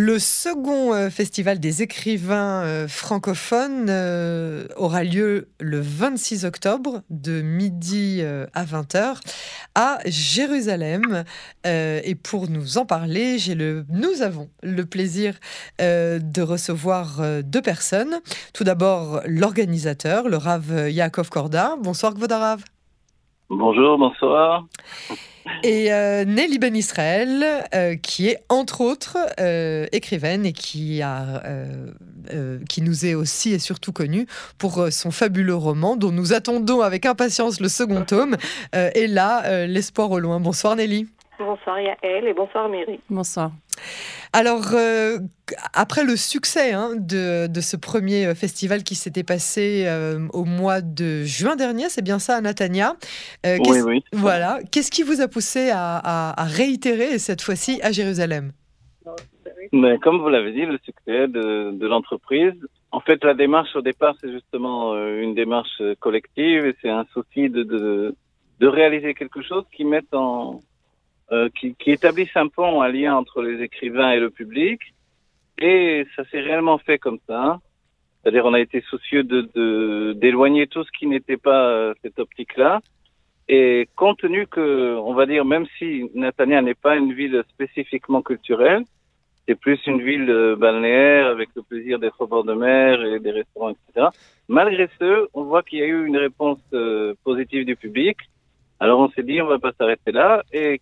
[0.00, 7.42] Le second euh, festival des écrivains euh, francophones euh, aura lieu le 26 octobre de
[7.42, 9.16] midi à 20h
[9.74, 11.24] à Jérusalem.
[11.64, 13.38] et pour nous en parler,
[13.88, 15.34] nous avons le plaisir
[15.80, 18.20] de recevoir deux personnes.
[18.52, 21.74] Tout d'abord, l'organisateur, le Rav Yaakov Korda.
[21.82, 22.62] Bonsoir, Gvodarav.
[23.50, 24.66] Bonjour, bonsoir.
[25.62, 31.00] Et euh, Nelly Ben Israël, euh, qui est entre autres euh, écrivaine et qui,
[32.82, 34.26] nous est aussi et surtout connue
[34.58, 38.36] pour son fabuleux roman dont nous attendons avec impatience le second tome.
[38.74, 40.40] et là, l'espoir au loin.
[40.40, 41.06] Bonsoir Nelly.
[41.38, 43.00] Bonsoir Yael et bonsoir Mary.
[43.08, 43.52] Bonsoir.
[44.32, 45.18] Alors, euh,
[45.72, 50.80] après le succès hein, de, ce premier euh, festival qui s'était passé euh, au mois
[50.80, 52.96] de juin dernier, c'est bien ça, à Natania.
[53.44, 54.04] oui, oui.
[54.12, 54.58] Voilà.
[54.72, 58.52] Qu'est-ce qui vous a poussé à, réitérer cette fois-ci à Jérusalem?
[59.72, 62.54] Mais Comme vous l'avez dit, le succès de, l'entreprise.
[62.90, 67.48] En fait, la démarche au départ, c'est justement une démarche collective et c'est un souci
[67.48, 70.60] de, de réaliser quelque chose qui mette en,
[71.30, 74.80] euh, qui, qui, établissent un pont, un lien entre les écrivains et le public.
[75.58, 77.60] Et ça s'est réellement fait comme ça.
[78.22, 82.80] C'est-à-dire, on a été soucieux de d'éloigner tout ce qui n'était pas euh, cette optique-là.
[83.46, 88.22] Et compte tenu que, on va dire, même si Natania n'est pas une ville spécifiquement
[88.22, 88.84] culturelle,
[89.46, 93.20] c'est plus une ville euh, balnéaire avec le plaisir d'être au bord de mer et
[93.20, 94.06] des restaurants, etc.
[94.48, 96.60] Malgré ce, on voit qu'il y a eu une réponse
[97.22, 98.16] positive du public.
[98.80, 100.42] Alors on s'est dit, on va pas s'arrêter là.
[100.52, 100.80] Et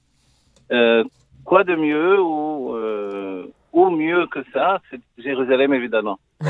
[0.73, 1.05] euh,
[1.47, 6.19] quoi de mieux ou, euh, ou mieux que ça C'est Jérusalem, évidemment.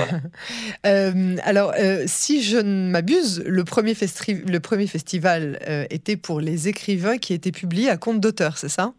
[0.86, 5.58] euh, alors, euh, si je ne m'abuse, le, premier le premier festival
[5.90, 8.92] était pour les écrivains qui étaient publiés à compte d'auteur, c'est ça?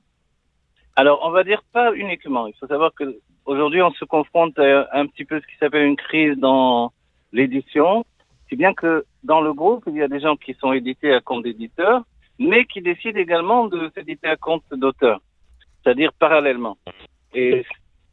[0.95, 2.47] Alors, on va dire pas uniquement.
[2.47, 5.83] Il faut savoir que aujourd'hui, on se confronte à un petit peu ce qui s'appelle
[5.83, 6.91] une crise dans
[7.33, 8.05] l'édition.
[8.49, 11.19] Si bien que dans le groupe, il y a des gens qui sont édités à
[11.19, 12.03] compte d'éditeur,
[12.39, 15.19] mais qui décident également de s'éditer à compte d'auteur,
[15.83, 16.77] c'est-à-dire parallèlement.
[17.33, 17.65] Et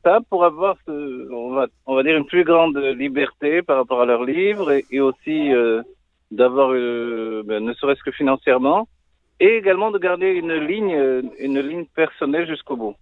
[0.03, 4.03] ça, pour avoir, ce, on, va, on va dire, une plus grande liberté par rapport
[4.03, 5.83] à leurs livres et, aussi euh,
[6.31, 8.89] d'avoir, euh, ben, ne serait-ce que financièrement,
[9.41, 12.97] et également de garder une ligne, une ligne personnelle jusqu'au bout.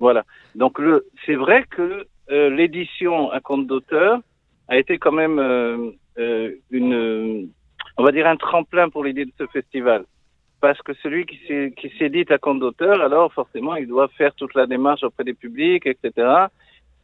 [0.00, 0.24] Voilà.
[0.56, 4.18] Donc le, c'est vrai que euh, l'édition à compte d'auteur
[4.68, 7.48] a été quand même euh, une,
[7.96, 10.04] on va dire un tremplin pour l'idée de ce festival
[10.62, 14.68] parce que celui qui s'édite à compte d'auteur, alors forcément, il doit faire toute la
[14.68, 16.12] démarche auprès des publics, etc.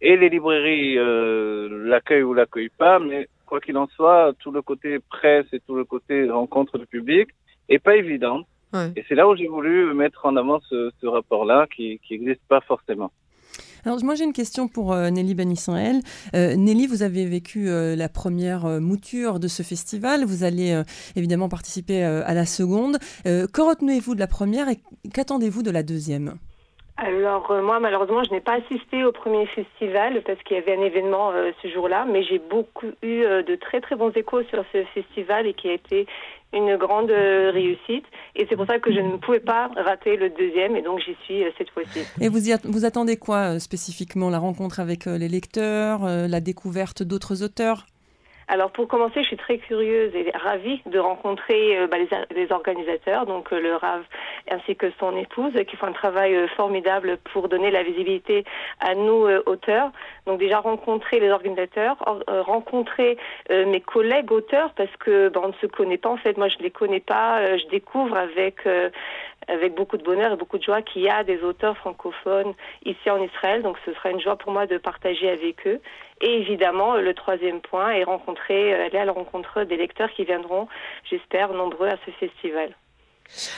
[0.01, 4.63] Et les librairies euh, l'accueillent ou l'accueillent pas, mais quoi qu'il en soit, tout le
[4.63, 7.31] côté presse et tout le côté rencontre du public
[7.69, 8.43] est pas évident.
[8.95, 12.61] Et c'est là où j'ai voulu mettre en avant ce, ce rapport-là qui n'existe pas
[12.61, 13.11] forcément.
[13.89, 15.55] Alors moi j'ai une question pour euh, Nelly Ben
[16.35, 20.83] euh, Nelly, vous avez vécu euh, la première mouture de ce festival, vous allez
[21.17, 22.99] évidemment participer à la seconde.
[23.25, 24.83] que retenez-vous de la première et
[25.15, 26.35] qu'attendez-vous de la deuxième?
[26.99, 30.83] Alors moi malheureusement je n'ai pas assisté au premier festival parce qu'il y avait un
[30.83, 31.33] événement
[31.63, 35.55] ce jour-là, mais j'ai beaucoup eu de très très bons échos sur ce festival et
[35.55, 36.07] qui a été
[36.53, 38.05] une grande euh, réussite.
[38.35, 41.17] Et c'est pour ça que je ne pouvais pas rater le deuxième, et donc j'y
[41.25, 42.01] suis euh, cette fois-ci.
[42.21, 44.31] Et vous, attendez quoi euh, spécifiquement?
[44.31, 47.87] La rencontre avec les lecteurs, la découverte d'autres auteurs?
[48.51, 51.99] Alors pour commencer, je suis très curieuse et ravie de rencontrer euh, bah,
[52.35, 54.03] les, organisateurs, donc euh, le RAV
[54.51, 58.45] ainsi que son épouse, qui font un travail euh, formidable pour donner la visibilité
[58.81, 59.93] à nous auteurs.
[60.27, 63.19] Donc déjà rencontrer les organisateurs, rencontrer
[63.51, 66.37] mes collègues auteurs parce que bah, on ne se connaît pas en fait.
[66.39, 68.67] Moi je ne les connais pas, je découvre avec
[69.47, 72.53] avec beaucoup de bonheur et beaucoup de joie qu'il y a des auteurs francophones
[72.85, 73.63] ici en Israël.
[73.63, 75.81] Donc ce sera une joie pour moi de partager avec eux.
[76.21, 80.25] Et évidemment, le troisième point est rencontrer, euh, aller à la rencontre des lecteurs qui
[80.25, 80.67] viendront,
[81.09, 82.75] j'espère, nombreux à ce festival.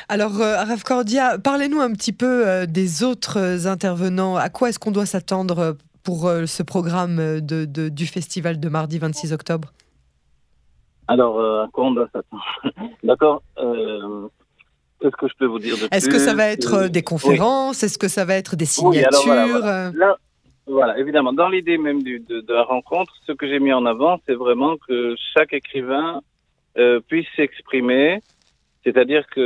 [0.09, 4.37] Alors, euh, Rav Cordia, parlez-nous un petit peu euh, des autres intervenants.
[4.37, 9.33] À quoi est-ce qu'on doit s'attendre pour ce programme de, du festival de mardi 26
[9.33, 9.73] octobre?
[11.09, 12.43] Alors, à quoi on doit s'attendre?
[13.05, 13.43] D'accord.
[15.01, 17.83] Qu'est-ce que je peux vous dire de Est-ce que ça va être des conférences?
[17.83, 19.63] Est-ce que ça va être des signatures
[20.67, 21.33] voilà, évidemment.
[21.33, 24.35] Dans l'idée même du, de, de, la rencontre, ce que j'ai mis en avant, c'est
[24.35, 26.21] vraiment que chaque écrivain
[26.79, 28.21] euh, puisse s'exprimer,
[28.85, 29.43] c'est-à-dire qu'il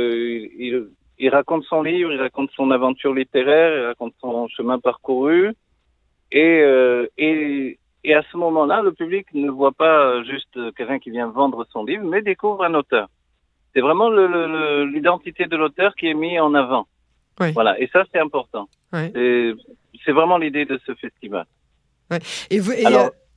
[0.59, 0.87] il,
[1.17, 5.53] il, raconte son livre, il raconte son aventure littéraire, il raconte son chemin parcouru,
[6.31, 11.09] et, euh, et, et à ce moment-là, le public ne voit pas juste quelqu'un qui
[11.09, 13.07] vient vendre son livre, mais découvre un auteur.
[13.75, 16.87] C'est vraiment l'identité de l'auteur qui est mis en avant.
[17.39, 17.51] Oui.
[17.51, 18.69] Voilà, et ça c'est important.
[18.93, 19.11] Oui
[20.05, 21.45] c'est vraiment l'idée de ce festival.
[22.51, 22.71] Et vous,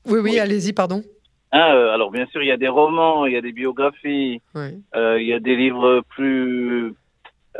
[0.06, 1.02] oui, oui, allez-y, pardon.
[1.50, 4.82] Ah, alors bien sûr, il y a des romans, il y a des biographies, il
[4.94, 6.94] y a des livres plus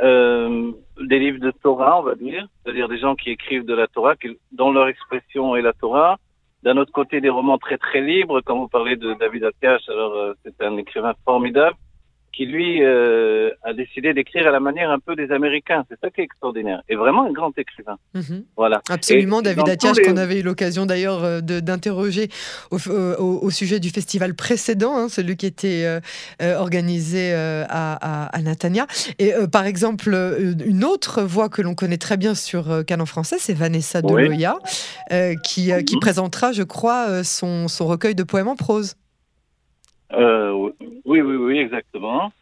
[0.01, 3.89] euh, des livres de Torah, on va dire, c'est-à-dire des gens qui écrivent de la
[3.89, 6.19] Torah, qui, dont leur expression est la Torah.
[6.63, 10.13] D'un autre côté, des romans très très libres, comme vous parlez de David Akash, alors
[10.13, 11.77] euh, c'est un écrivain formidable
[12.39, 15.85] qui lui euh, a décidé d'écrire à la manière un peu des Américains.
[15.91, 16.83] C'est ça qui est extraordinaire.
[16.89, 17.97] Et vraiment un grand écrivain.
[18.15, 18.45] Mhm.
[18.57, 18.81] Voilà.
[18.89, 22.29] Absolument, David Atias, qu'on avait eu l'occasion d'ailleurs euh, d'interroger
[22.71, 28.87] au, sujet du festival précédent, hein, celui qui était euh, organisé à, à, Natania.
[29.19, 30.15] Et par exemple,
[30.65, 34.59] une autre voix que l'on connaît très bien sur Canon français, c'est Vanessa Deloya,
[35.43, 36.01] qui, qui mhm.
[36.01, 38.95] présentera, je crois, son, son recueil de poèmes en prose.
[40.13, 40.71] Euh,
[41.05, 42.33] oui, oui, oui, exactement.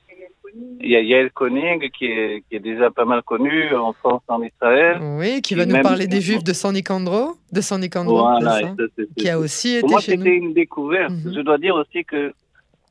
[0.80, 4.22] Il y a Yael Konig qui est, qui est déjà pas mal connu en France,
[4.28, 4.98] en Israël.
[5.18, 8.74] Oui, qui va nous parler des Juifs de San Nicandro, de San Nicandro, voilà,
[9.16, 10.24] qui a aussi été moi, chez nous.
[10.24, 11.10] C'était une découverte.
[11.10, 11.34] Mhm.
[11.34, 12.32] Je dois dire aussi que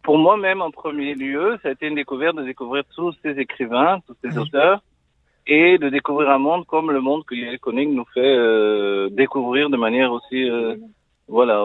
[0.03, 3.99] pour moi-même, en premier lieu, ça a été une découverte de découvrir tous ces écrivains,
[4.05, 4.83] tous ces auteurs,
[5.47, 9.69] et de découvrir un monde comme le monde que Yael Konig nous fait euh, découvrir
[9.69, 10.75] de manière aussi euh,
[11.27, 11.63] voilà,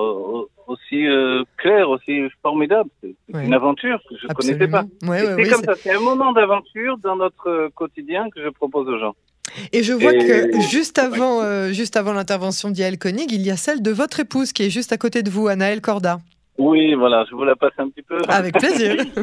[0.67, 2.89] aussi euh, clair, aussi formidable.
[3.03, 4.85] C'est une aventure que je ne connaissais pas.
[5.01, 9.15] c'est comme ça, c'est un moment d'aventure dans notre quotidien que je propose aux gens.
[9.73, 13.57] Et je vois que juste avant, euh, juste avant l'intervention d'Yael Koenig, il y a
[13.57, 16.19] celle de votre épouse qui est juste à côté de vous, Anaëlle Corda.
[16.59, 18.19] Oui, voilà, je vous la passe un petit peu.
[18.29, 19.03] Avec plaisir.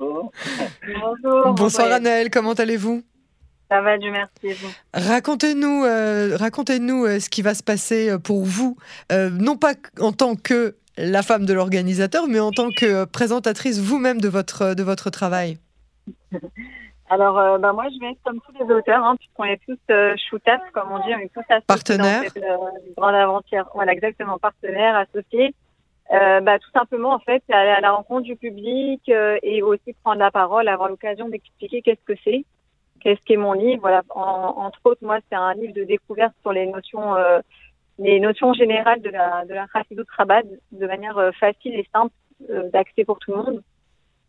[0.00, 1.54] Bonjour.
[1.54, 3.02] Bonsoir Anaëlle, comment allez-vous?
[3.70, 4.70] Ça va, Dieu merci.
[4.92, 8.76] Racontez-nous, euh, racontez-nous euh, ce qui va se passer euh, pour vous,
[9.10, 14.20] non pas en tant que la femme de l'organisateur, mais en tant que présentatrice vous-même
[14.20, 15.58] de votre, de votre travail.
[17.12, 20.14] Alors, bah, moi, je vais être comme tous les auteurs, hein, puisqu'on est tous euh,
[20.72, 22.22] comme on dit, on est tous associés partenaires.
[22.22, 23.68] Dans cette grande aventure.
[23.74, 25.54] Voilà, exactement, partenaires, associés.
[26.10, 30.30] bah, tout simplement, en fait, aller à la rencontre du public et aussi prendre la
[30.30, 32.44] parole, avoir l'occasion d'expliquer qu'est-ce que c'est
[33.00, 33.80] qu'est-ce qu'est mon livre?
[33.80, 37.40] Voilà, entre autres, moi, c'est un livre de découverte sur les notions, euh,
[37.98, 39.66] les notions générales de la de la
[40.16, 40.42] Rabat
[40.72, 42.12] de manière euh, facile et simple
[42.50, 43.62] euh, d'accès pour tout le monde.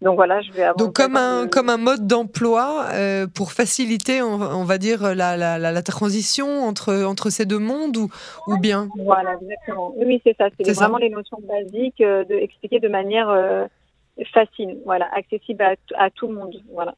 [0.02, 0.78] Donc voilà, je vais avoir.
[0.78, 2.88] Donc comme un comme un mode d'emploi
[3.36, 8.10] pour faciliter, on, va dire la, la, la, transition entre entre ces deux mondes ou
[8.48, 8.90] ou bien?
[8.98, 9.94] Voilà, exactement.
[9.98, 10.48] Oui, c'est ça.
[10.60, 13.30] C'est vraiment les notions basiques de expliquer de manière
[14.34, 16.96] facile, voilà, accessible à, à tout le monde, voilà.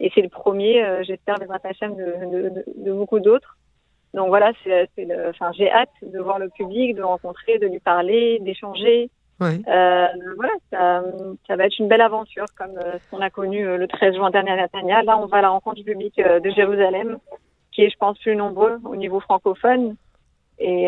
[0.00, 3.56] Et c'est le premier, euh, j'espère, des Hachem de, de, de, beaucoup d'autres.
[4.12, 4.88] Donc voilà, c'est,
[5.28, 9.10] enfin, j'ai hâte de voir le public, de le rencontrer, de lui parler, d'échanger.
[9.40, 9.60] Ouais.
[9.66, 10.06] Euh,
[10.36, 11.02] voilà, ça,
[11.46, 14.14] ça, va être une belle aventure comme euh, ce qu'on a connu euh, le 13
[14.14, 15.02] juin dernier à Natania.
[15.02, 17.18] Là, on va à la rencontre du public de Jérusalem,
[17.72, 19.96] qui est, je pense, plus nombreux au niveau francophone.
[20.60, 20.84] Et,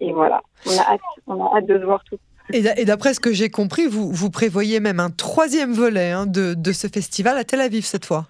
[0.00, 2.18] et voilà, on a hâte, on a hâte de voir tout.
[2.52, 6.54] Et d'après ce que j'ai compris, vous, vous prévoyez même un troisième volet hein, de,
[6.54, 8.26] de, ce festival à Tel Aviv cette fois.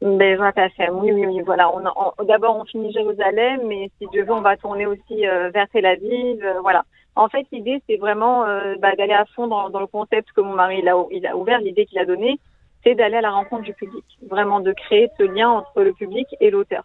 [0.00, 0.38] Ben,
[0.92, 1.70] oui, oui, oui, voilà.
[2.26, 5.86] D'abord, on finit Jérusalem, mais si Dieu veut, on va tourner aussi euh, vers Tel
[5.86, 6.84] Aviv, euh, voilà.
[7.16, 10.40] En fait, l'idée, c'est vraiment euh, bah, d'aller à fond dans, dans, le concept que
[10.40, 12.38] mon mari il a, il a ouvert, l'idée qu'il a donnée,
[12.82, 16.26] c'est d'aller à la rencontre du public, vraiment de créer ce lien entre le public
[16.40, 16.84] et l'auteur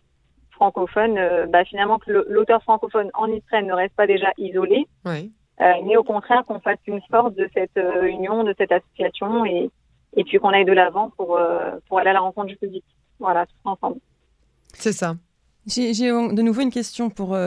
[0.52, 1.18] francophone.
[1.50, 5.32] bah, finalement, que l'auteur francophone en Israël ne reste pas déjà isolé, oui.
[5.62, 9.46] Euh, mais au contraire qu'on fasse une force de cette euh, union, de cette association
[9.46, 9.70] et,
[10.16, 12.84] et puis qu'on aille de l'avant pour, euh, pour aller à la rencontre du public.
[13.20, 13.98] Voilà, tous ensemble.
[14.74, 15.16] C'est ça.
[15.68, 17.38] J'ai de nouveau une question pour,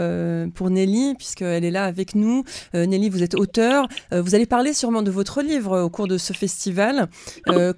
[0.54, 2.45] pour Nelly, puisqu'elle est là avec nous.
[2.73, 3.88] Nelly, vous êtes auteur.
[4.12, 7.09] vous allez parler sûrement de votre livre au cours de ce festival.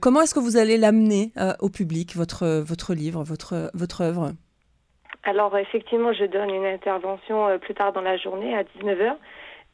[0.00, 4.32] comment est-ce que vous allez l'amener au public, votre, votre livre, votre, votre œuvre?
[5.22, 9.16] Alors, effectivement, je donne une intervention plus tard dans la journée, à 19h.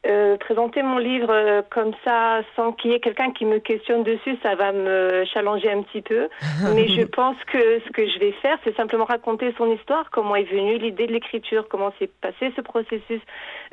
[0.07, 4.01] Euh, présenter mon livre euh, comme ça sans qu'il y ait quelqu'un qui me questionne
[4.01, 6.27] dessus, ça va me challenger un petit peu.
[6.73, 10.35] Mais je pense que ce que je vais faire, c'est simplement raconter son histoire, comment
[10.35, 13.21] est venue l'idée de l'écriture, comment s'est passé ce processus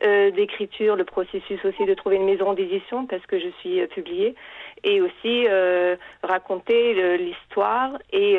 [0.04, 4.34] euh, d'écriture, le processus aussi de trouver une maison d'édition parce que je suis publiée,
[4.84, 5.46] et aussi
[6.22, 8.38] raconter l'histoire et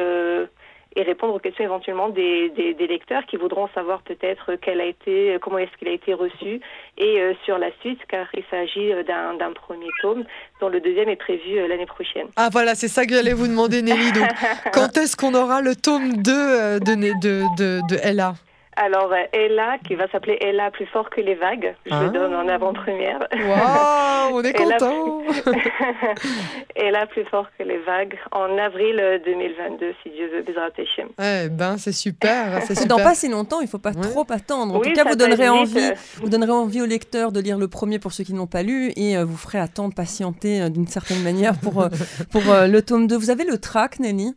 [1.00, 5.38] et répondre aux questions éventuellement des, des, lecteurs qui voudront savoir peut-être quel a été,
[5.42, 6.60] comment est-ce qu'il a été reçu
[6.98, 10.26] et euh, sur la suite, car il s'agit euh, d'un premier tome
[10.60, 12.28] dont le deuxième est prévu euh, l'année prochaine.
[12.36, 14.12] Ah voilà, c'est ça que j'allais vous demander Nelly.
[14.12, 14.28] Donc,
[14.74, 18.34] quand est-ce qu'on aura le tome 2 de, de, de, de Ella?
[18.82, 22.48] Alors, Ella, qui va s'appeler Ella plus fort que les vagues, je le donne en
[22.48, 22.54] ah.
[22.54, 23.20] avant-première.
[23.34, 25.22] Waouh, on est content
[26.78, 30.70] Ella plus fort que les vagues, en avril 2022, si Dieu veut, Bezrat
[31.22, 34.76] Eh ben, c'est super, c'est Dans pas si longtemps, il faut pas trop attendre.
[34.76, 38.00] En tout cas, vous donnerez, envie, vous donnerez envie aux lecteurs de lire le premier
[38.00, 41.22] pour ceux qui n'ont pas lu, et euh, vous ferez attendre, patienter euh, d'une certaine
[41.22, 41.90] manière pour, euh,
[42.32, 43.18] pour le tome 2.
[43.18, 44.34] Vous avez le track, Nelly?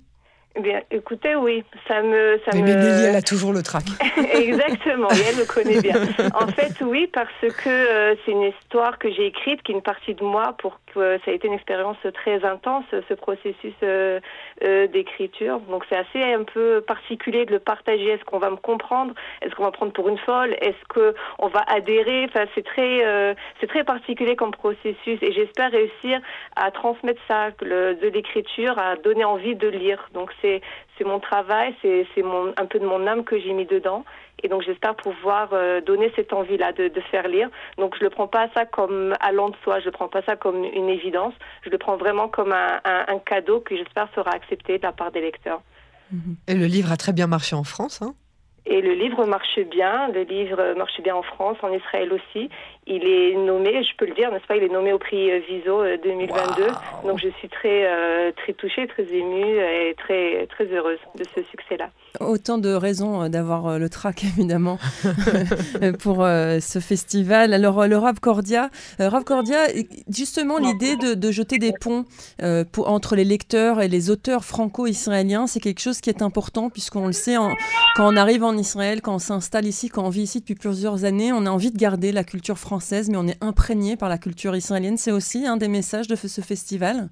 [0.55, 2.39] Eh bien, écoutez, oui, ça me...
[2.45, 2.75] Ça mais, me...
[2.75, 3.85] Nelly, elle a toujours le trac.
[4.35, 5.95] Exactement, et elle le connaît bien.
[6.35, 9.83] En fait, oui, parce que euh, c'est une histoire que j'ai écrite, qui est une
[9.83, 14.21] partie de moi, pour que ça a été une expérience très intense, ce processus euh,
[14.63, 15.61] euh, d'écriture.
[15.61, 18.09] Donc c'est assez un peu particulier de le partager.
[18.09, 19.15] Est-ce qu'on va me comprendre?
[19.41, 20.55] Est-ce qu'on va me prendre pour une folle?
[20.61, 22.27] Est-ce qu'on va adhérer?
[22.29, 26.21] Enfin, c'est très, c'est très particulier comme processus, et j'espère réussir
[26.57, 30.11] à transmettre ça le, de l'écriture, à donner envie de lire.
[30.13, 32.07] Donc c'est mon travail, c'est
[32.57, 34.05] un peu de mon âme que j'ai mis dedans.
[34.43, 37.49] Et donc j'espère pouvoir euh, donner cette envie-là de, faire lire.
[37.79, 40.23] Donc je ne le prends pas ça comme allant de soi, je ne prends pas
[40.23, 41.35] ça comme une évidence,
[41.65, 45.21] je le prends vraiment comme un, cadeau que j'espère sera accepté de la part des
[45.21, 45.63] lecteurs.
[46.49, 48.15] Et le livre a très bien marché en France, hein?
[48.65, 52.49] Et le livre marche bien, le livre marche bien en France, en Israël aussi.
[52.89, 55.39] Il est nommé, je peux le dire, n'est-ce pas, il est nommé au prix euh,
[55.49, 56.63] Viso 2022.
[56.63, 56.69] Euh,
[57.07, 61.45] Donc je suis très, euh, très touchée, très émue et très, très heureuse de ce
[61.45, 61.91] succès-là.
[62.19, 64.79] Autant de raisons d'avoir le trac, évidemment,
[66.01, 67.55] pour ce festival.
[67.55, 69.69] Alors, le Rav Cordia, Rav Cordia,
[70.09, 72.05] justement, l'idée de, jeter des ponts
[72.73, 77.07] pour, entre les lecteurs et les auteurs franco-israéliens, c'est quelque chose qui est important, puisqu'on
[77.07, 77.37] le sait,
[77.97, 81.05] quand on arrive en Israël, quand on s'installe ici, quand on vit ici depuis plusieurs
[81.05, 84.09] années, on a envie de garder la culture française française, mais on est imprégné par
[84.09, 84.97] la culture israélienne.
[84.97, 87.11] C'est aussi un des messages de ce festival?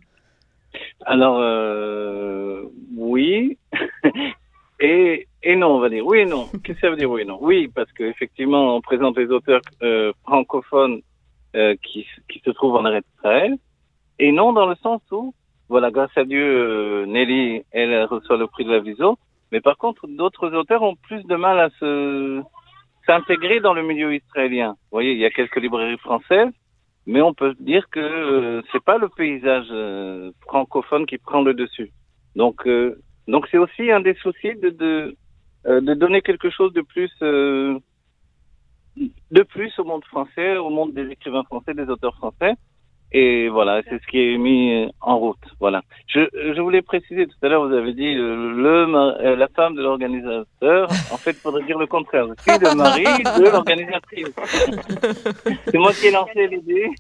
[1.05, 2.63] Alors, euh,
[2.97, 3.59] oui.
[4.81, 6.47] et, et non, on va dire oui et non.
[6.65, 7.39] Qu'est-ce que ça veut dire oui et non?
[7.43, 11.03] Oui, parce qu'effectivement, on présente les auteurs euh, francophones
[11.55, 13.59] euh, qui, qui se trouvent en arrêt Israël.
[14.19, 15.35] Et non, dans le sens où,
[15.69, 19.19] voilà, grâce à Dieu, Nelly, elle reçoit le prix de la Viso.
[19.53, 22.41] Mais par contre, d'autres auteurs ont plus de mal à se
[23.11, 24.71] s'intégrer dans le milieu israélien.
[24.71, 26.53] Vous voyez, il y a quelques librairies françaises,
[27.07, 31.55] mais on peut dire que euh, c'est pas le paysage euh, francophone qui prend le
[31.55, 31.91] dessus.
[32.37, 35.17] Donc, euh, donc c'est aussi un des soucis de de,
[35.67, 37.13] euh, de donner quelque chose de plus
[39.39, 42.55] de plus au monde français, au monde des écrivains français, des auteurs français.
[43.13, 45.39] Et voilà, c'est ce qui est mis en route.
[45.59, 45.83] Voilà.
[46.07, 46.21] Je,
[46.55, 49.83] je voulais préciser tout à l'heure, vous avez dit euh, le, euh, la femme de
[49.83, 50.89] l'organisateur.
[51.13, 52.27] En fait, il faudrait dire le contraire.
[52.29, 54.29] Je suis le mari de l'organisatrice.
[55.67, 56.91] c'est moi qui ai lancé l'idée.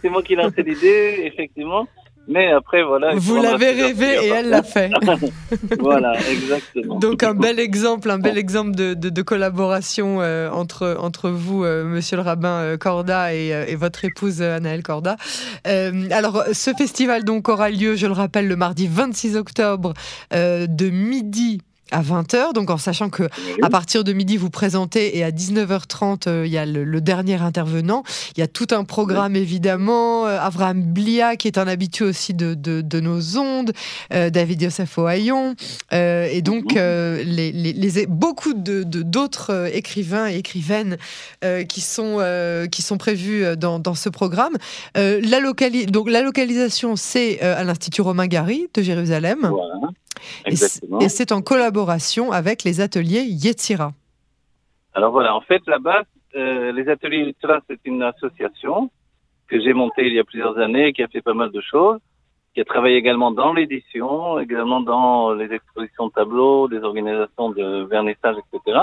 [0.00, 1.86] c'est moi qui ai lancé l'idée, effectivement.
[2.30, 3.14] Mais après, voilà.
[3.16, 4.90] Vous l'avez rêvé et elle l'a fait.
[5.80, 6.98] voilà, exactement.
[6.98, 11.84] Donc un bel exemple, un bel exemple de, de, collaboration euh, entre, entre vous, euh,
[11.84, 15.16] monsieur le rabbin euh, Corda, et, et, votre épouse Anaëlle Corda.
[15.64, 19.94] alors, ce festival donc aura lieu, je le rappelle, le mardi 26 octobre
[20.32, 21.60] de midi
[21.90, 23.24] à 20h, donc en sachant que
[23.62, 27.40] à partir de midi vous présentez et à 19h30 euh, il y a le, dernier
[27.40, 28.02] intervenant.
[28.36, 30.26] Il y a tout un programme évidemment.
[30.26, 33.72] Euh, Avraham Blia qui est un habitué aussi de, de, nos ondes,
[34.12, 35.54] euh, David Yosef Ohayon
[35.92, 37.22] et donc mhm.
[37.24, 40.96] les, les, beaucoup de d'autres écrivains et écrivaines
[41.68, 42.18] qui sont
[42.70, 44.56] qui sont prévus dans, dans ce programme.
[44.94, 45.40] la
[45.88, 49.38] donc la localisation c'est à l'Institut Romain Gary de Jérusalem.
[49.40, 49.90] Voilà.
[50.46, 53.92] Et c'est en collaboration avec les ateliers Yetzira.
[54.94, 56.02] Alors voilà, en fait, là-bas,
[56.36, 58.90] euh, les ateliers Yetzira, c'est une association
[59.48, 61.98] que j'ai montée il y a plusieurs années, qui a fait pas mal de choses,
[62.54, 67.84] qui a travaillé également dans l'édition, également dans les expositions de tableaux, des organisations de
[67.84, 68.78] vernissage, etc.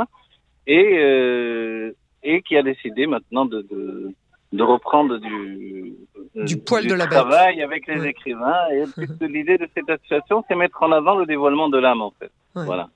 [0.67, 1.91] Et, euh,
[2.23, 4.13] et qui a décidé maintenant de, de,
[4.53, 5.95] de reprendre du,
[6.35, 8.67] du poil de la travail avec les écrivains.
[8.71, 8.83] Et
[9.27, 12.31] l'idée de cette association, c'est mettre en avant le dévoilement de l'âme, en fait.
[12.55, 12.89] Voilà.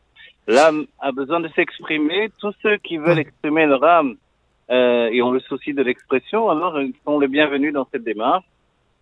[0.47, 2.29] L'âme a besoin de s'exprimer.
[2.39, 4.15] Tous ceux qui veulent exprimer leur âme
[4.71, 8.45] euh, et ont le souci de l'expression, alors ils sont les bienvenus dans cette démarche.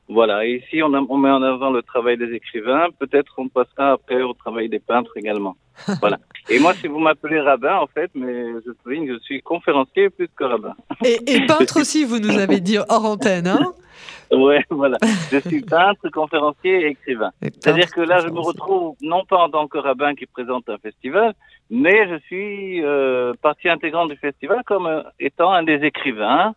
[0.09, 0.45] Voilà.
[0.45, 2.87] Et ici, on, on met en avant le travail des écrivains.
[2.99, 5.55] Peut-être on passera après au travail des peintres également.
[6.01, 6.19] voilà.
[6.49, 10.29] Et moi, si vous m'appelez rabbin, en fait, mais je souligne, je suis conférencier plus
[10.35, 10.75] que rabbin.
[11.05, 13.73] Et, et peintre aussi, vous nous avez dit hors antenne, hein
[14.31, 14.97] Ouais, voilà.
[15.31, 17.31] Je suis peintre, conférencier et écrivain.
[17.41, 20.77] C'est-à-dire que là, je me retrouve non pas en tant que rabbin qui présente un
[20.77, 21.33] festival,
[21.71, 26.53] mais je suis euh, partie intégrante du festival comme euh, étant un des écrivains.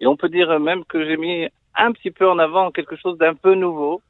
[0.00, 3.16] Et on peut dire même que j'ai mis un petit peu en avant quelque chose
[3.16, 4.02] d'un peu nouveau.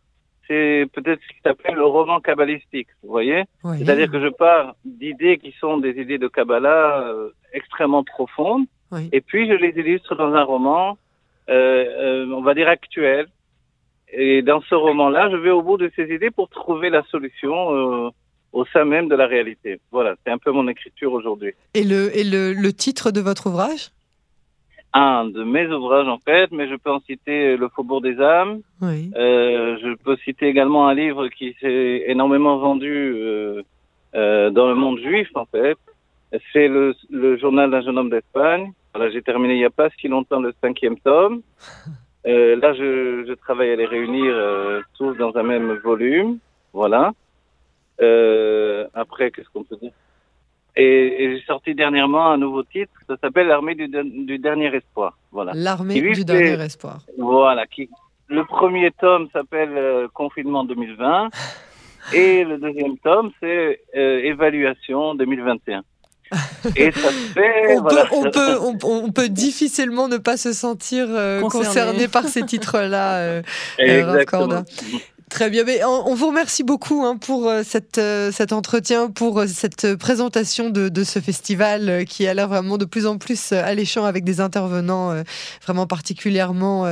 [0.47, 3.45] C'est peut-être ce qui s'appelle le roman kabbalistique, vous voyez
[3.79, 8.67] C'est-à-dire que je pars d'idées qui sont des idées de Kabbalah euh, extrêmement profondes,
[9.13, 10.99] et puis je les illustre dans un roman,
[11.49, 11.85] euh,
[12.29, 13.27] euh, on va dire actuel.
[14.17, 18.13] Et dans ce roman-là, je vais au bout de ces idées pour trouver la solution
[18.53, 19.81] au sein même de la réalité.
[19.91, 21.53] Voilà, c'est un peu mon écriture aujourd'hui.
[21.75, 23.91] Et le, et le, le titre de votre ouvrage?
[24.95, 28.61] Un de mes ouvrages en fait, mais je peux en citer Le Faubourg des âmes.
[28.81, 29.11] Oui.
[29.17, 33.63] Euh, je peux citer également un livre qui s'est énormément vendu euh,
[34.15, 35.77] euh, dans le monde juif en fait.
[36.53, 38.73] C'est le, le journal d'un jeune homme d'Espagne.
[38.95, 41.43] Voilà, j'ai terminé il n'y a pas si longtemps le cinquième tome.
[42.27, 46.39] Euh, là, je, je, travaille à les réunir euh, tous dans un même volume.
[46.73, 47.13] Voilà.
[48.01, 49.93] Euh, après, qu'est-ce qu'on peut dire?
[50.77, 55.17] Et, j'ai sorti dernièrement un nouveau titre, ça s'appelle L'armée du, du, dernier espoir.
[55.31, 55.53] Voilà.
[55.55, 57.01] L'armée du dernier espoir.
[57.19, 57.67] Voilà.
[57.67, 57.89] Qui,
[58.29, 61.31] le premier tome s'appelle euh, Confinement 2020
[62.13, 65.83] et le deuxième tome c'est euh, Évaluation 2021.
[66.77, 71.41] Et ça fait, on, peut, on, peut, on, peut, difficilement ne pas se sentir euh,
[71.43, 72.09] concerné.
[72.09, 73.43] par ces titres-là, euh,
[73.79, 74.65] Exactement.
[75.35, 79.41] Très bien, mais on, vous remercie beaucoup hein, pour euh, cette, euh, cet entretien, pour
[79.41, 83.51] euh, cette présentation de, de ce festival qui a l'air vraiment de plus en plus
[83.51, 85.13] alléchant avec des intervenants
[85.65, 86.87] vraiment particulièrement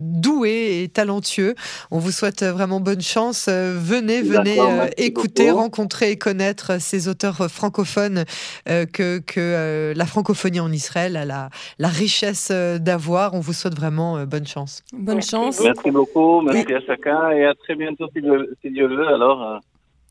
[0.00, 1.56] doués et talentueux.
[1.90, 3.48] On vous souhaite vraiment bonne chance.
[3.48, 4.58] venez, venez
[4.96, 8.24] écouter, rencontrer et connaître ces auteurs francophones
[8.66, 11.50] que, que la francophonie en Israël a la,
[11.80, 13.34] la richesse d'avoir.
[13.34, 14.84] On vous souhaite vraiment bonne chance.
[14.92, 15.60] Bonne chance.
[15.60, 19.08] Merci beaucoup, merci à chacun et à très bientôt si Dieu, le veut.
[19.08, 19.58] Alors, euh,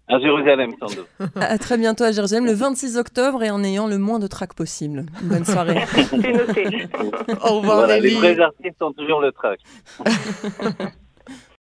[0.08, 1.08] à Jérusalem, sans doute.
[1.36, 4.53] À très bientôt à Jérusalem, le 26 octobre, et en ayant le moins de trac
[4.53, 5.05] possible.
[5.24, 5.82] bonne soirée.
[5.93, 6.88] C'est noté.
[7.43, 9.60] Au revoir, voilà, Les vrais artistes ont toujours le trac.